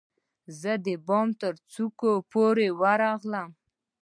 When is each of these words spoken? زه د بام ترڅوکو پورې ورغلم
زه 0.59 0.71
د 0.85 0.87
بام 1.07 1.27
ترڅوکو 1.41 2.11
پورې 2.31 2.67
ورغلم 2.81 3.49